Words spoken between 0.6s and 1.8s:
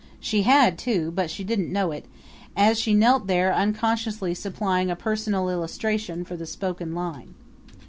too, but she didn't